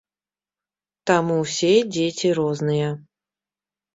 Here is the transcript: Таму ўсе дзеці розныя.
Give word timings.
Таму 1.09 1.35
ўсе 1.43 1.69
дзеці 1.97 2.27
розныя. 2.39 2.89